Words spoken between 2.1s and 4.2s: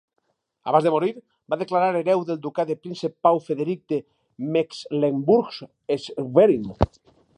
del ducat el príncep Pau Frederic de